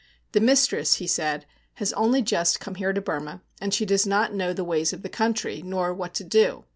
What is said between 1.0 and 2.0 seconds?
said, 'has